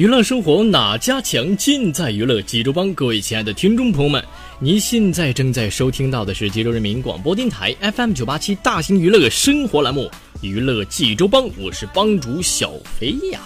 [0.00, 1.54] 娱乐生活哪家强？
[1.58, 2.90] 尽在娱乐济州帮。
[2.94, 4.24] 各位亲爱的听众朋友们，
[4.58, 10.04] 您现在正在收听到的是济州人民广播电台 FM 九八七大型娱乐生活栏目
[10.40, 13.40] 《娱乐济州帮》，我是帮主小飞呀。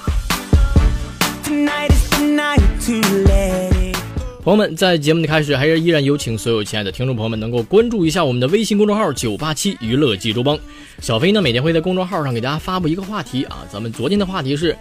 [4.44, 10.56] 朋友们，在节目的开始，还是依然有请所有亲爱的听众朋友们能够关注一下我们的微信公众号“九八七娱乐济州帮”。
[11.02, 14.76] 小飞呢，每天会在公众号上给大家发布一个话题啊，咱们昨天的话题是。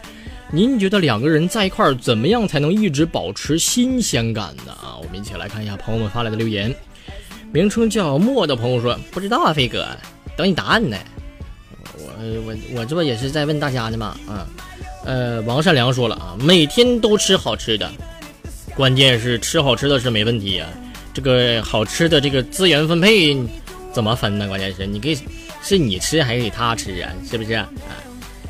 [0.56, 4.72] 您觉得两个人在一块儿怎么样才能一直保持新鲜感呢？
[4.72, 6.72] 啊，我们一起来看一下朋友们发来的留言。
[7.52, 9.84] 名称叫莫的朋友说：“不知道啊，飞哥，
[10.38, 10.96] 等你答案呢。”
[11.98, 14.16] 我我我这不也是在问大家呢吗？
[14.28, 14.46] 啊，
[15.06, 17.92] 呃，王善良说了啊，每天都吃好吃的，
[18.76, 20.70] 关键是吃好吃的是没问题啊，
[21.16, 23.36] 这个好吃的这个资源分配
[23.92, 24.48] 怎么分呢？
[24.48, 25.18] 关键是你给
[25.64, 27.10] 是你吃还是给他吃啊？
[27.28, 27.54] 是不是？
[27.54, 27.68] 啊，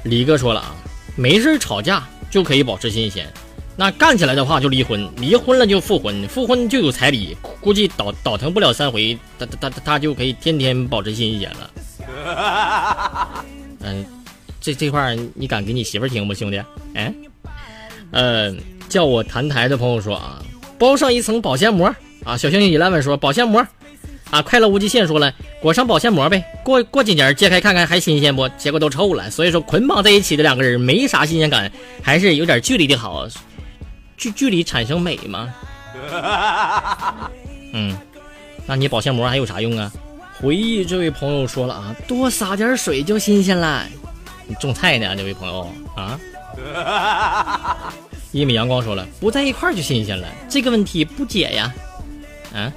[0.03, 0.75] 李哥说了啊。
[1.16, 3.31] 没事吵架就可以保持新鲜，
[3.75, 11.69] 那干起来的话就离婚，离婚了就复婚，复婚就有彩礼，估计倒倒腾不了三回，他他他他就可以天天保持新鲜了。
[13.81, 14.06] 嗯，
[14.59, 16.61] 这这块你敢给你媳妇听不，兄弟？
[16.96, 17.13] 哎，
[18.12, 18.56] 呃，
[18.90, 20.41] 叫我谈台的朋友说啊，
[20.79, 22.35] 包上一层保鲜膜啊。
[22.35, 23.66] 小星星 eleven 说保鲜膜。
[24.33, 24.41] 啊！
[24.41, 28.49] 快乐无极限说了，裹上保鲜膜呗，过过几年揭开看看还新鲜不？
[28.57, 29.29] 结果都臭了。
[29.29, 31.71] 所以说捆绑在一起的两个人没啥新鲜感，
[32.01, 33.27] 还是有点距离的好。
[34.17, 35.53] 距距离产生美嘛？
[37.73, 37.95] 嗯，
[38.66, 39.91] 那你保鲜膜还有啥用啊？
[40.41, 43.85] 回忆这位朋友说了啊，多撒点水就新鲜了。
[44.47, 46.19] 你种菜呢，这位朋友啊？
[48.31, 51.72] 一米阳光说了，不在一块就新鲜了，这个问题不解呀？
[52.51, 52.73] 啊？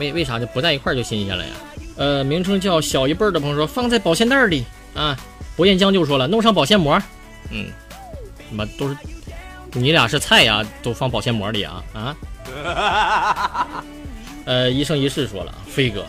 [0.00, 1.52] 为为啥就不在一块就新鲜了呀？
[1.96, 5.16] 呃，名称叫小一辈儿的朋友说放在保鲜袋里啊。
[5.56, 6.98] 博彦江就说了弄上保鲜膜，
[7.50, 7.66] 嗯，
[8.48, 8.96] 他妈都是
[9.72, 12.16] 你俩是菜呀，都放保鲜膜里啊啊。
[14.46, 16.06] 呃，一生一世说了，飞哥，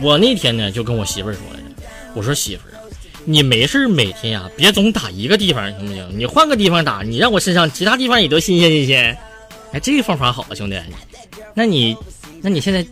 [0.00, 1.66] 我那天呢就跟我媳妇儿说来着，
[2.14, 2.80] 我说媳妇儿啊，
[3.24, 6.08] 你没事每天呀别总打一个地方行不行？
[6.16, 9.18] 你换个地方打，你让我身上其他地方也都新鲜新鲜。
[9.72, 10.80] 哎，这个方法好啊，兄弟，
[11.54, 11.96] 那你
[12.40, 12.86] 那你现在。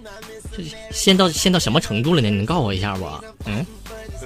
[0.56, 2.28] 这先到先到什么程度了呢？
[2.28, 3.06] 你能告诉我一下不？
[3.46, 3.66] 嗯，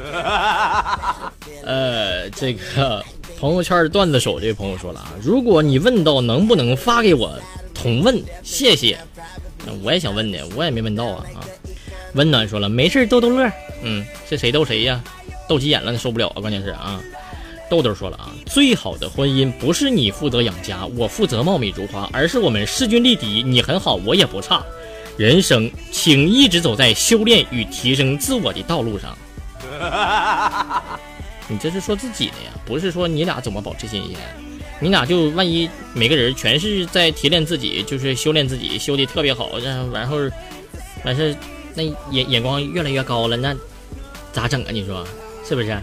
[1.65, 3.05] 呃，这个
[3.39, 7.39] 朋友圈段子手这位朋友说了啊，如果你问到能不能发给我，
[7.75, 8.99] 同问，谢谢。
[9.83, 11.41] 我也想问的，我也没问到啊啊。
[12.15, 13.51] 温暖说了，没事逗逗乐。
[13.83, 15.03] 嗯，这谁逗谁呀？
[15.49, 16.41] 逗急眼了，受不了啊！
[16.41, 17.01] 关键是啊，
[17.69, 24.65] 豆豆说了啊，最好的婚姻不是你负责养家，我负责貌美如花，而是我们势均力敌，你很好，我也不差。
[25.17, 29.17] 人生，请一直走在修炼与提升自我的道路上。
[31.49, 34.17] 你这是说自己的呀，不是说你俩怎么保持新鲜。
[34.81, 39.59] 你俩就万一每个人全是在提炼自己，就是修炼自己，修的特别好，
[39.93, 40.17] 然后
[41.05, 41.37] 完事
[41.75, 43.55] 那眼眼光越来越高了，那
[44.33, 44.69] 咋整啊？
[44.73, 45.07] 你说
[45.47, 45.79] 是不是？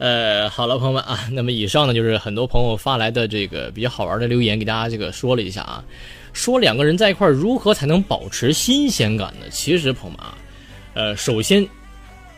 [0.00, 5.84] 呃，好了，朋友们啊， 那么以上呢就是很多朋友发来的这个比较好玩的留言，给大家这个说了一下啊。
[6.32, 9.44] 说两个人在一块儿如何才能保持新鲜感呢？
[9.50, 10.38] 其实朋友们啊，
[10.94, 11.68] 呃，首先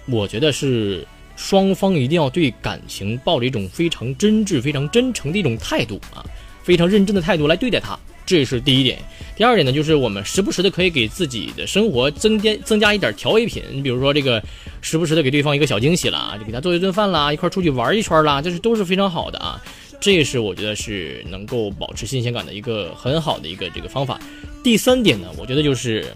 [0.07, 1.07] 我觉得是
[1.37, 6.27] 双方一定要对感情抱着一种非常真挚、非常真诚的一种态度啊，
[6.65, 7.97] 非常认真的态度来对待他。
[8.25, 8.99] 这是第一点，
[9.37, 14.43] 第二点呢，就是我们时不时的可以给自己的生活增加增加一点调味品，你比如说这个，
[14.81, 19.61] 时不时的给对方一个小惊喜啦，就给他做一顿饭啦，一块出去玩一圈啦，这是都是非常好的啊。
[20.01, 24.21] 这是我觉得是能够保持新鲜感的一个很好的一个这个方法。
[24.63, 26.07] 第三点呢，我觉得就是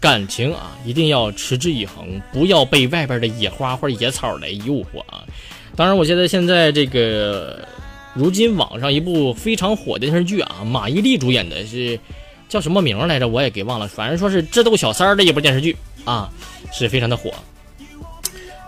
[0.00, 5.24] 感情啊，一定要持之以恒，不要被外边的野花或者野草来诱惑啊。
[5.76, 7.66] 当然，我觉得现在这个。
[8.14, 11.98] 如今网上一部非常火的电视剧啊，马伊琍主演的是
[12.48, 13.26] 叫什么名来着？
[13.26, 16.30] 我也给忘了，反正说是智斗小三儿的一部电视剧啊，
[16.72, 17.32] 是非常的火。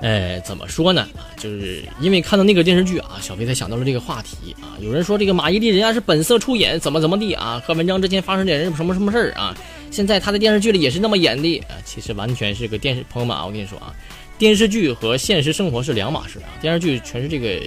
[0.03, 1.09] 哎，怎么说呢？
[1.39, 4.77] 就是因为看到那个电视剧啊，小飞才想到了这个话题啊。
[4.79, 7.63] 有人说这个马伊琍人家是本色出演，怎么怎么地啊？
[7.65, 9.57] 和文章之间发生点什么什么事儿啊？
[9.91, 13.03] 现在他在电视剧里也是那么演的啊，其实完全是个电视。
[13.09, 13.95] 朋友们啊，我跟你说啊，
[14.37, 16.51] 电视剧和现实生活是两码事啊。
[16.61, 17.59] 电视剧全是这个，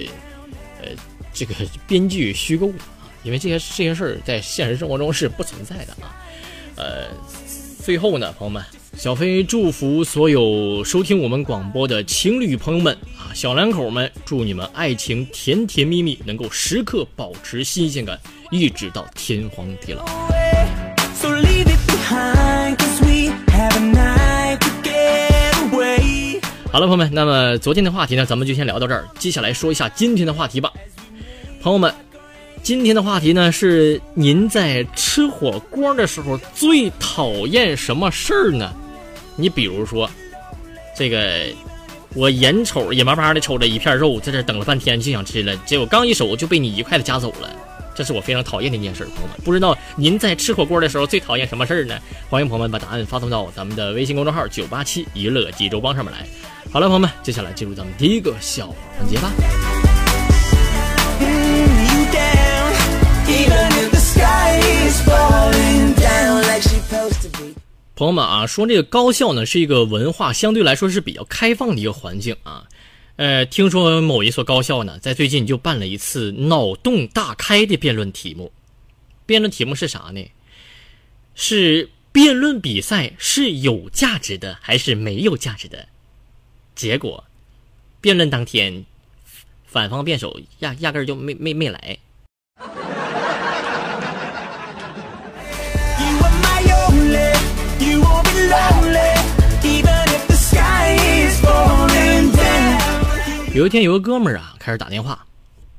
[1.40, 1.56] 这个
[1.88, 6.12] 编剧虚构的啊，因为这些这些事儿在现实生活中是不存在的啊。
[6.76, 7.06] 呃，
[7.82, 8.62] 最后呢，朋友们。
[8.98, 18.20] 小飞祝福所有收听我们广播的情侣朋友们啊，小两口们，祝你们爱情甜甜蜜蜜，能够时刻保持新鲜感，
[18.52, 20.06] 一直到天荒地老。
[26.72, 29.08] 好了，朋友们，那么昨天的话题呢，咱们就先聊到这儿。
[29.18, 30.72] 接下来说一下今天的话题吧，
[31.62, 31.94] 朋友们。
[32.62, 38.74] 今天的话题呢是您在吃火锅的时候最讨厌什么事儿呢？
[39.38, 40.10] 你比如说，
[40.96, 41.46] 这个
[42.14, 47.50] 我眼瞅眼巴巴的瞅着一片肉，在这等了半天就想吃了，结果刚一手就被你一筷子夹走了，
[47.96, 49.06] 这是我非常讨厌的一件事。
[49.06, 51.98] 朋友们，不知道您在吃火锅的时候最讨厌什么事儿呢？
[52.30, 56.28] 欢迎朋友们把答案发送到咱们的微信公众号九八七娱乐济州帮上面来。
[56.72, 59.32] 好了，朋友们，接下来进入咱们第一个笑话环节吧。
[67.96, 72.66] 朋友们啊，说这个高校呢是一个文化相对来说是比较开放的一个环境啊。
[73.18, 78.54] 呃，听说某一所高校呢，在最近就办了一次脑洞大开的辩论题目。
[79.26, 80.32] 辩论题目是啥呢？
[81.36, 85.90] 是辩论比赛是有价值的还是没有价值的？
[86.76, 87.26] 结果，
[88.00, 88.86] 辩论当天，
[89.66, 91.98] 反方辩手压压根儿就没没没来。
[103.60, 105.26] 有一天，有个哥们儿啊，开始打电话。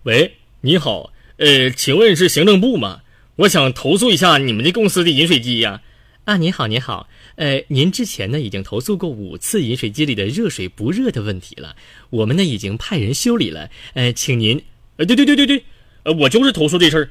[0.03, 3.01] 喂，你好，呃，请问是行政部吗？
[3.37, 5.81] 我想投诉一下你们的公司的饮水机呀。
[6.27, 11.75] 啊，你好，你好，呃，您之前呢已经投诉过五次饮水机里的热水不热的问题了，
[12.11, 13.71] 我们呢已经派人修理了。
[13.95, 14.63] 呃，请您，
[14.99, 15.65] 呃，对对对对对，
[16.03, 17.09] 呃，我就是投诉这事儿。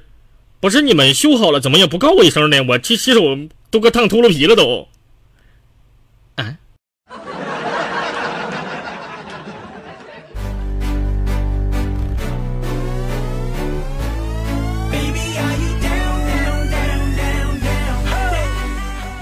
[0.60, 2.62] 不是你们修好了，怎么也不告我一声呢？
[2.66, 3.22] 我去洗手
[3.72, 4.88] 都快烫秃噜皮了都。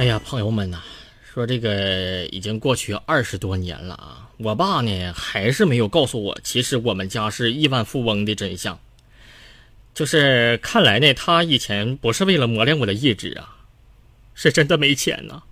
[0.07, 0.81] 呀，朋友们呐，
[1.33, 8.79] 说这个已经过去二十多年了啊，我爸呢还是没有告诉我，其实我们家是亿万富翁的真相。
[9.93, 13.57] 就是看来呢，他以前不是为了磨练我的意志啊，
[14.33, 15.43] 是真的没钱呐。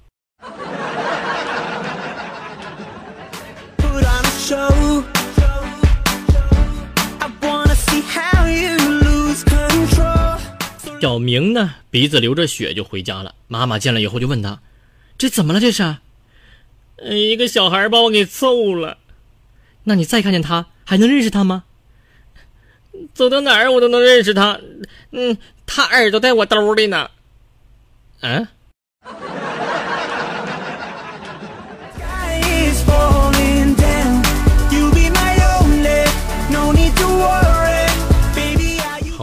[11.06, 13.36] 小明呢，鼻子流着血就回家了。
[13.48, 14.60] 妈妈见了以后就问他
[15.20, 15.60] ：“这怎么了？
[15.60, 15.98] 这是
[16.98, 18.98] ？”“一个小孩把我给揍了。
[19.86, 21.66] ”“那你再看见他，还能认识他吗
[23.14, 24.60] ？”“走到哪儿我都能认识他。
[25.14, 25.38] ”“嗯，
[25.68, 27.12] 他耳朵在我兜里呢。
[28.22, 28.48] ”“嗯。”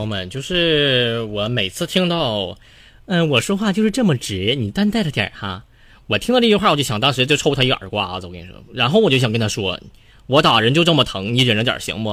[0.03, 2.59] 朋友们就是我每次听到，
[3.07, 5.63] 嗯，我说话就是这么直，你担待着点哈。
[6.09, 8.27] 我听到这句话，我就想当时就抽他一耳刮子。
[8.27, 9.79] 我跟你说，然后我就想跟他说，
[10.27, 12.11] 我打人就这么疼，你忍着点行不？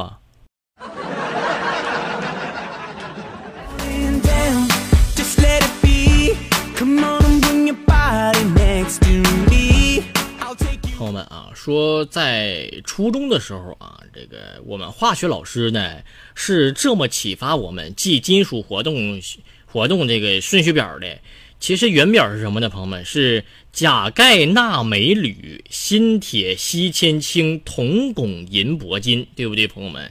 [11.23, 15.97] 啊，说在初中的时候啊，这个我们化学老师呢
[16.35, 19.21] 是这么启发我们记金属活动
[19.65, 21.19] 活动这个顺序表的。
[21.59, 22.69] 其实原表是什么呢？
[22.69, 30.09] 朋友们是钾钙钠镁铝锌铁锡铅氢铜汞银铂金，对不对，朋友们？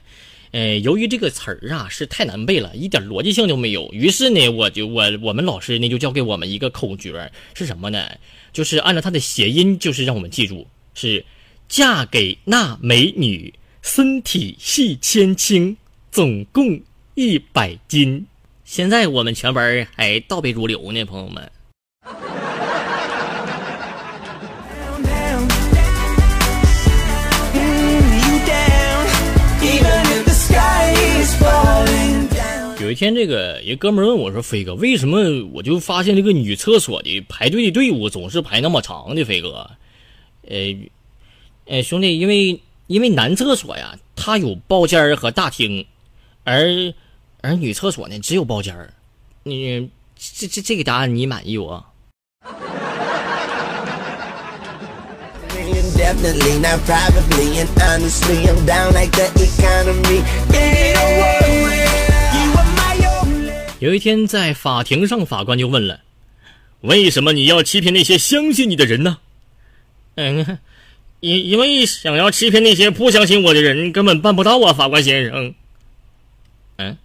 [0.50, 8.06] 呃，由于这个词儿啊是太难背了，一点逻辑性都没有，于是呢，我就我我们老师呢就教给我们一个口诀，是什么呢？
[8.52, 10.66] 就是按照它的谐音，就是让我们记住。
[11.00, 11.24] 是，
[11.68, 15.76] 嫁给那美女，身体细千轻，
[16.10, 16.80] 总共
[17.14, 18.26] 一百斤。
[18.64, 21.48] 现在我们全班还倒背如流呢，朋友们。
[32.80, 35.20] 有一天，这个一哥们问我说：“飞哥，为什么
[35.52, 39.24] 我就发现这个女厕所的排队的队伍总是排那么长的？
[39.24, 39.70] 飞哥，
[40.48, 40.74] 呃，
[41.66, 45.86] 呃，兄弟，因为因为男厕所呀，它有包间和大厅，
[46.42, 46.94] 而
[47.42, 48.94] 而女厕所呢只有包间儿
[49.42, 51.66] 你这这这个答案你满意不？”
[63.80, 66.00] 有一天，在法庭上，法官就问了
[66.80, 69.18] ：“为什么你要欺骗那些相信你的人呢？”
[70.20, 70.58] 嗯，
[71.20, 75.54] 因因为想要欺骗那些不相信我的人，根本办不到啊，法官先生。
[76.78, 76.98] 嗯。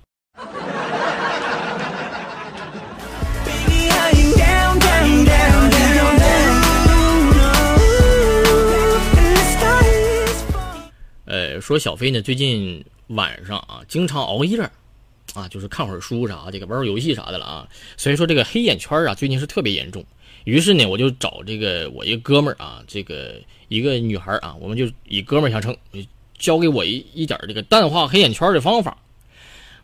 [11.26, 14.60] 呃，说小飞呢，最近晚上啊，经常熬夜。
[15.36, 17.68] 啊，就是看会儿书啥的，玩玩游戏啥的了啊。
[17.96, 20.04] 所以说这个黑眼圈啊，最近是特别严重。
[20.46, 23.36] 于是呢，我就找这个我一个哥们儿啊，这个
[23.68, 25.76] 一个女孩啊，我们就以哥们儿相称，
[26.38, 28.98] 教给我一一点这个淡化黑眼圈的方法。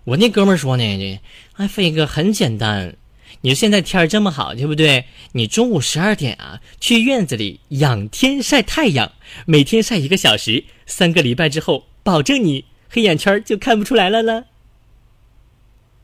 [0.03, 1.21] 我那哥们儿说呢，这
[1.53, 2.95] 哎飞哥很简单，
[3.41, 5.05] 你说现在天儿这么好，对不对？
[5.33, 9.11] 你中午十二点啊，去院子里仰天晒太阳，
[9.45, 14.45] 每天晒一个小时，三个礼拜之后，保证你黑眼圈就看不出来了了。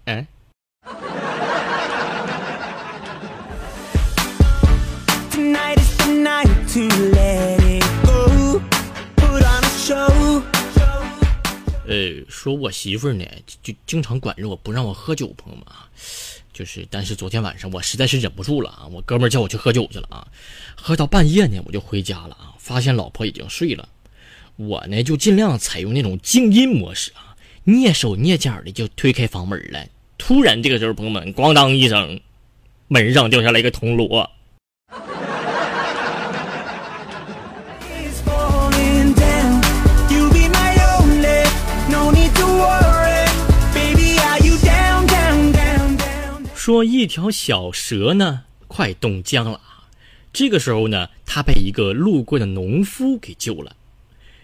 [0.05, 0.27] 哎，
[11.87, 13.25] 呃，说我媳妇儿呢，
[13.61, 15.89] 就经常管着我不让我喝酒，朋友们啊，
[16.51, 20.27] 就是，但是昨天晚上我实在是忍不住了啊，我哥们叫我去喝酒去了啊，
[20.75, 23.87] 喝到半夜呢，我就回家了啊，发现老婆已经睡了，
[24.55, 29.85] 我呢就尽量采用那种静音模式啊，蹑手蹑脚的就推开房门了。
[30.17, 32.19] 突然，这个时候，朋友们，咣当一声，
[32.87, 34.31] 门上掉下来一个铜锣。
[46.65, 49.62] 说一条小蛇呢，快冻僵了。
[50.34, 53.75] 这个时候呢，它被一个路过的农夫给救了。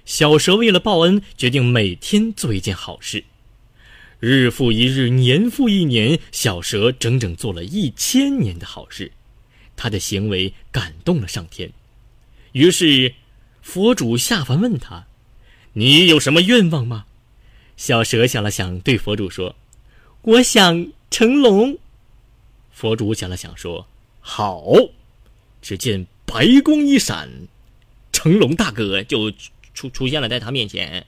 [0.06, 3.24] 小蛇为了报恩，决定每天做一件好事。
[4.20, 9.12] 日复一日，年复一年，小蛇整整做了一千年的好事，
[9.76, 11.72] 他的行为感动了上天。
[12.52, 13.16] 于是，
[13.64, 15.08] 佛主下凡问他
[15.74, 17.06] ：“你有什么愿望吗？”
[17.76, 19.56] 小蛇想了想，对佛主说
[20.22, 21.80] ：“我想成龙。”
[22.72, 23.86] 佛主想了想说
[24.20, 24.64] ：“好。”
[25.62, 27.30] 只见白光一闪，
[28.12, 29.32] 成龙大哥就
[29.76, 31.06] 出出现了在他面前。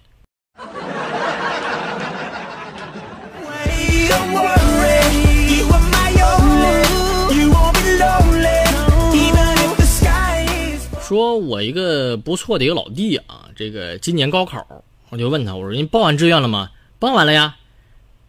[11.01, 16.71] 说，我一个不错的一个老弟啊，这个今年高考，我就问他，我说你报完志愿了吗？
[16.99, 17.57] 报完了呀。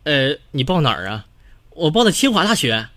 [0.05, 1.27] 呃，你报哪儿啊？
[1.71, 2.89] 我报的清华大学。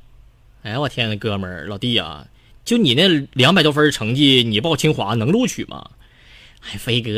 [0.68, 2.28] 哎，我天呐，哥们儿，老弟啊，
[2.66, 5.92] 就你那两百多分成绩，你报清华能录取吗？
[6.60, 7.10] 哎，飞哥，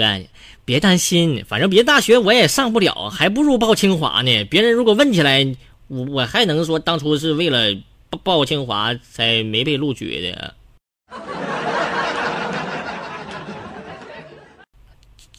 [0.66, 4.44] 别担心，反正别大学我也上不了，还不如报清华呢。
[4.44, 5.44] 别人如果问起来，
[5.88, 7.76] 我我还能说当初是为了
[8.12, 10.54] 报报清华才没被录取的。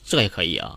[0.05, 0.77] 这也可以啊。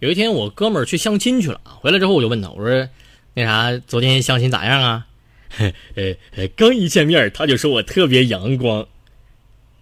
[0.00, 2.88] 有一天，我哥们儿去相亲去了，回来之后我就问他，我说
[3.34, 5.06] ：“那啥，昨天相亲咋样啊？”
[5.94, 8.88] 呃，刚一见面他就说我特别阳光，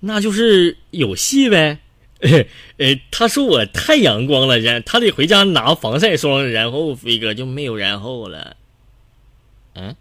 [0.00, 1.78] 那就是有戏呗。
[2.21, 8.57] 呃，他说我太阳光了，然他得回家拿防晒霜，然后飞哥就没有然后了。
[9.75, 9.97] 嗯。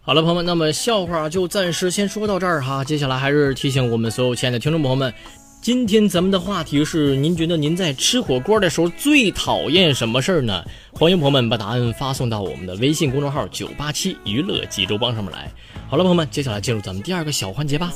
[0.00, 2.84] 好了，朋友们，那么笑话就暂时先说到这儿哈。
[2.84, 5.12] 接下来还是提醒我们所有亲爱的听众朋友们，
[5.62, 10.62] 今天咱们的话题是：您觉得您在吃火锅的时候最讨厌什么事儿呢？
[10.92, 15.50] 欢迎朋友们把答案发送到我们的微信公众号“九八七娱乐济州帮”上面来。
[15.88, 17.92] 好了，朋友们，接下来进入咱们第二个小环节吧。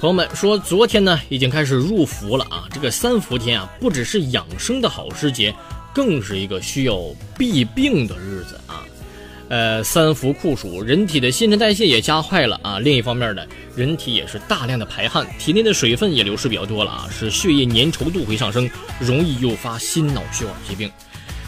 [0.00, 2.68] 朋友们说，昨天呢已经开始入伏了啊！
[2.72, 5.52] 这个三伏天啊，不只是养生的好时节，
[5.92, 6.96] 更是一个需要
[7.36, 8.86] 避病的日子啊。
[9.48, 12.78] 呃，三伏酷暑，人体的新陈代谢也加快了啊。
[12.78, 13.42] 另一方面呢，
[13.74, 20.88] 人体也是大量的排汗，体内的水分也流失比较多了啊，使血液粘稠度会上升，容易诱发心脑血管疾病。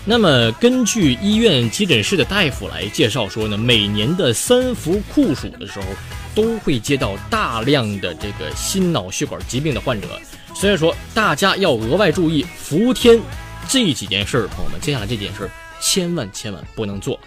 [0.04, 5.86] 那么，根据医院急诊室的大夫来介绍说呢，每年的三伏酷暑的时候，
[6.34, 10.08] 都会接到大量的这个心脑血管疾病的患者，
[10.54, 13.20] 所以说大家要额外注意伏天
[13.68, 14.48] 这几件事儿。
[14.48, 17.18] 朋友们，接下来这件事儿千万千万不能做！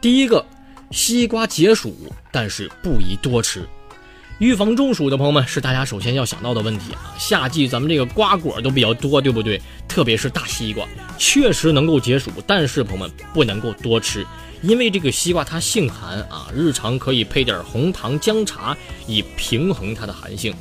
[0.00, 0.44] 第一个，
[0.90, 1.94] 西瓜解暑，
[2.30, 3.66] 但是不宜多吃。
[4.38, 7.12] 预防中暑的朋友们是大家首先要想到的问题啊。
[7.18, 9.60] 夏季咱们这个瓜果都比较多，对不对？
[9.88, 10.86] 特别是大西瓜，
[11.18, 14.24] 确实能够解暑，但是朋友们不能够多吃，
[14.62, 18.76] 因为这个西瓜它性寒啊，日常可以配点红糖姜茶
[19.08, 20.54] 以平衡它的寒性。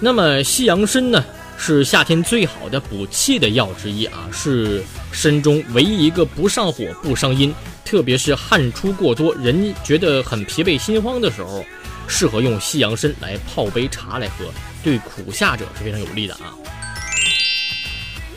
[0.00, 1.22] 那么西洋参呢，
[1.58, 11.62] 是夏天最好的补气的药之一啊，是参中唯一一个不上火不伤阴，特别是汗出过多，人觉得很疲惫心慌的时候。
[12.08, 14.46] 适合用西洋参来泡杯茶来喝，
[14.82, 16.54] 对苦夏者是非常有利的啊。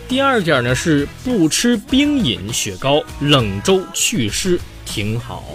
[0.08, 5.46] 第二点呢是不吃冰饮、雪糕、冷粥祛湿挺好。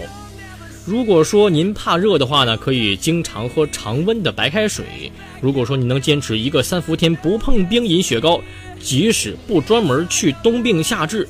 [0.85, 5.11] 如果说您怕热的话呢，可以经常喝常温的白开水。
[5.41, 8.39] 如果说你能坚持一个三伏天不碰冰饮、雪糕，
[8.79, 11.27] 即使不专门去冬病夏治。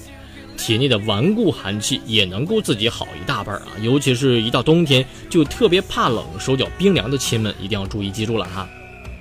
[0.55, 8.67] 体内的顽固寒气也能够自己好一大半啊，尤其是一到冬天就特别怕冷、手脚冰凉的亲们一定要注意记住了哈。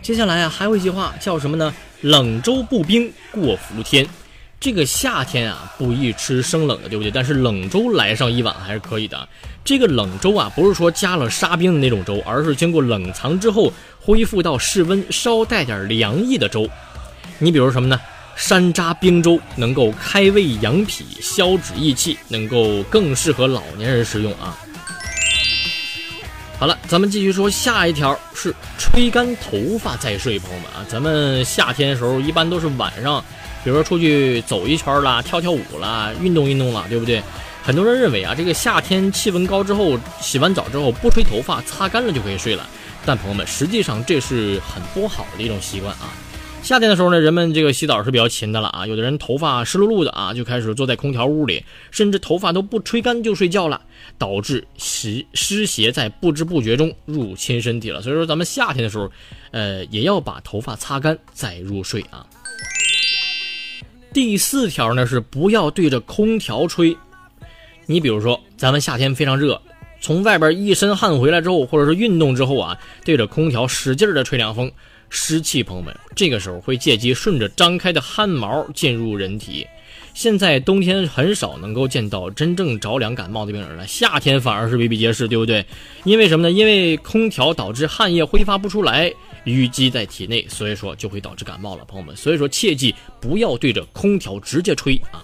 [0.03, 1.75] 接下来啊，还有一句话叫什么呢？
[2.01, 4.07] 冷粥不冰过伏天。
[4.61, 7.11] 这个夏天啊不宜吃生冷的，对不对？
[7.11, 9.29] 但是冷粥来上一碗还是可以的。
[9.63, 13.71] 这个冷粥啊不是说加了沙冰的那种粥，而是经过冷藏之后
[14.01, 16.67] 恢复到室温、稍带点凉意的粥。
[17.39, 18.01] 你比如什么呢？
[18.37, 24.57] 山楂冰粥能够开胃养脾、消脂益气，能够更适合老年人食用啊。
[26.59, 33.23] 好了，咱们继续说下一条是吹干头发再睡，朋友们啊，咱们夏天的时候一般都是晚上，
[33.63, 37.23] 比如说出去走一圈啦、跳跳舞啦、运动运动啦，对不对？
[37.63, 42.67] 很多人认为啊，这个夏天气温高之后，洗完澡之后不吹头发，擦干了就可以睡了。
[43.07, 46.13] 但朋友们，实际上这是很不好的一种习惯啊。
[46.65, 48.87] 夏天的时候呢，人们这个洗澡是比较勤的了啊。
[48.87, 53.83] 有的人头发湿漉漉的啊，就开始坐在空调屋里，甚至头发都不吹干就睡觉了，
[54.17, 58.01] 导致湿湿邪在不知不觉中入侵身体了。
[58.01, 59.13] 所以说，咱们夏天的时候，
[59.51, 62.25] 呃，也要把头发擦干再入睡啊。
[64.15, 66.97] 第四条呢是不要对着空调吹。
[67.85, 69.61] 你比如说，咱们夏天非常热，
[70.01, 74.73] 从外边一身汗回来之后，或者是运动之后啊，对着空调使劲的吹凉风。
[75.17, 79.65] 湿气，朋友们，这个时候会借机顺着张开的汗毛进入人体。
[80.13, 85.65] 现在冬天很少能够见到真正着凉感冒的病人了，夏天反而是比比皆是，对不对？
[86.03, 86.53] 因为什么呢？
[86.53, 89.09] 因为空调导致汗液挥发不出来，
[89.45, 92.17] 淤积在体内，所以说就会导致感冒了，朋友们。
[92.17, 95.23] 所以说切记不要对着空调直接吹啊。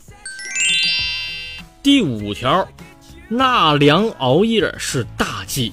[1.82, 2.66] 第五条，
[3.28, 5.72] 纳凉熬夜是大忌。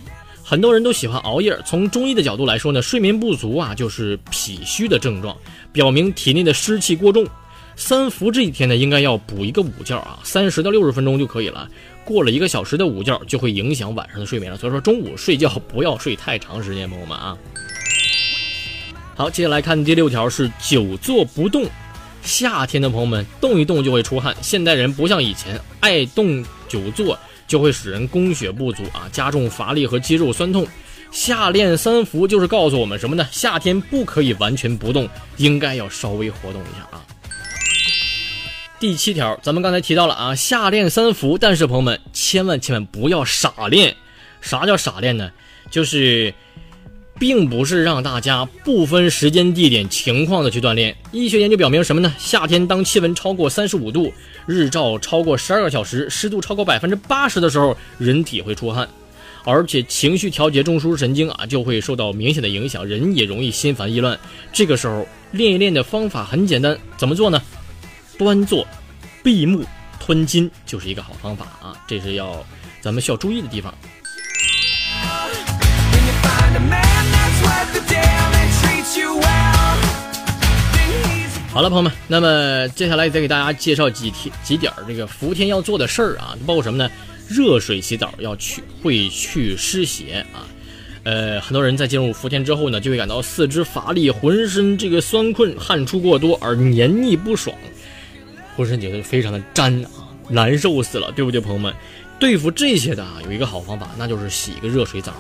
[0.50, 1.54] 很多人都喜欢熬夜。
[1.66, 5.36] 从中医的角度来说呢，睡眠不足啊，就是脾虚的症状，
[5.74, 7.28] 表明体内的湿气过重。
[7.76, 11.70] 三伏这一天呢，应该要补一个午觉啊，三十到六十分钟就可以了。
[12.06, 14.58] 过了一个小时的午觉，就会影响晚上的睡眠了。
[14.58, 17.38] 所以说，中午睡觉不要睡太长时间，朋友们啊。
[19.18, 21.66] 好，接下来看第六条是久坐不动。
[22.24, 27.20] 夏天的朋友们动一动就会出汗，现代人不像以前爱动久坐。
[27.48, 30.68] 就会使人供血不足啊，加重乏力和肌肉酸痛。
[31.10, 33.28] 夏练三伏就是告诉我们什么呢？
[33.32, 37.02] 夏天不可以完全不动，应该要稍微活动一下啊。
[38.80, 43.96] 第七条，咱们刚才提到了啊，夏练三伏，但是朋友们千万千万不要傻练。
[44.42, 45.32] 啥叫傻练呢？
[45.72, 46.34] 就是。
[47.20, 50.96] 并不是让大家不分时间、地点、情况的去锻炼。
[51.12, 52.14] 医学研究表明什么呢？
[52.18, 54.14] 夏天当气温超过三十五度，
[54.46, 58.88] 日照超过十二个小时，湿度超过百分之八十的时候，人体会出汗，
[59.44, 64.20] 而且情绪调节、中枢神经啊就会受到明显的影响，人也容易心烦意乱。
[64.54, 67.42] 这个时候练一练的方法很简单，怎么做呢？
[68.18, 68.68] 端坐，
[69.24, 69.64] 闭目，
[70.00, 72.46] 吞金就是一个好方法啊，这是要
[72.80, 73.74] 咱们需要注意的地方。
[81.52, 86.88] 好了，朋友们，那么接下来再给大家介绍几天几点这个伏天要做的事儿啊，包括什么呢？
[87.28, 90.46] 热水洗澡要去会去湿邪啊，
[91.02, 97.58] 呃，很多人在进入伏天之后呢，就会感到四肢乏力，浑身这个酸困，汗出过多而黏腻不爽，
[98.56, 99.90] 浑身觉得非常的粘啊，
[100.30, 101.74] 难受死了，对不对，朋友们？
[102.20, 105.12] 对付这些的啊，有一个好方法，那就是洗一个热水澡。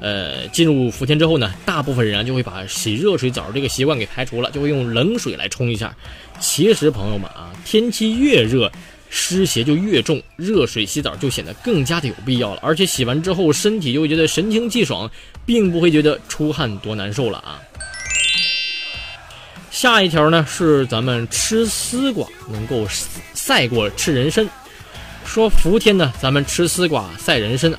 [0.00, 5.94] 呃，进入伏天之后呢，大部分人啊就会把洗热水澡这个习惯给排除了，就会用冷水来冲一下。
[6.38, 8.70] 其实朋友们啊，天气越热，
[9.10, 12.60] 湿邪就越重，热水洗澡就显得更加的有必要了。
[12.62, 15.10] 而且洗完之后，身体就会觉得神清气爽，
[15.44, 17.60] 并不会觉得出汗多难受了啊。
[19.70, 22.86] 下一条呢是咱们吃丝瓜能够
[23.34, 24.48] 赛过吃人参。
[25.24, 27.72] 说伏天呢，咱们吃丝瓜赛人参。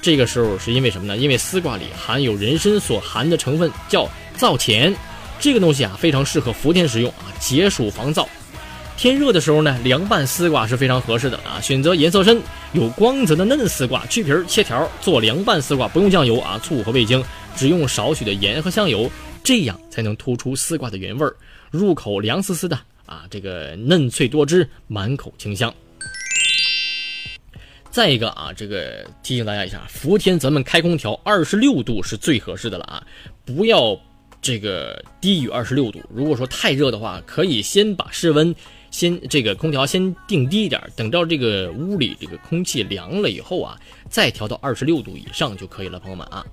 [0.00, 1.16] 这个时候是因为什么呢？
[1.16, 4.94] 因为丝瓜里含有人参所含的成分叫皂钱，
[5.40, 8.26] 这个东西啊非常适合伏天食用啊，解暑防燥。
[8.96, 11.60] 天热的时候呢，凉拌丝瓜是非常合适的啊。
[11.60, 12.40] 选择颜色深、
[12.72, 17.22] 有光泽的嫩丝瓜，去皮切条做凉拌丝瓜，不用酱油啊、醋和味精，
[17.56, 19.08] 只用少许的盐和香油，
[19.44, 21.36] 这样才能突出丝瓜的原味儿，
[21.70, 25.72] 入口凉丝丝的啊，这个嫩脆多汁，满口清香。
[27.98, 33.04] 再一个啊，这个提醒大家一下，伏天咱们开空调二十六度是最合适的了啊，
[33.44, 33.98] 不要
[34.40, 36.00] 这个低于二十六度。
[36.08, 38.54] 如果说太热的话，可以先把室温
[38.92, 43.76] 先这个空调先定低一点，等到这个屋里这个空气凉了以后啊，
[44.08, 46.46] 再调到二十六度以上就可以了，朋友们啊。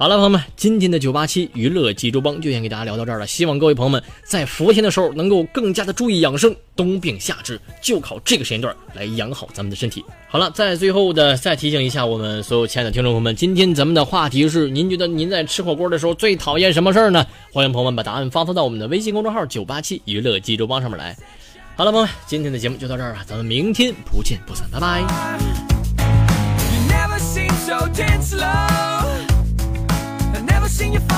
[0.00, 3.26] 好了朋友们今天的九八七娱乐济州帮就先给大家聊到这儿了。
[3.26, 10.02] 希望各位朋友们在伏天的时候能够更加的注意养生冬病夏治就靠这个时间段来养好咱们的身体。
[10.26, 17.26] 好了在最后的再提醒一下我们所有亲爱的听众朋友们今天咱们的话题是您觉得您在吃火锅的时候最讨厌什么事儿呢？
[17.52, 21.14] 欢迎朋友们把答案发送到我们的微信公众号九八七娱乐济州帮上面来。
[21.76, 25.02] 好了朋友们今天的节目就到这儿了咱们明天不见不散拜拜。
[26.88, 28.79] Never see so tense love.
[30.80, 31.09] seen your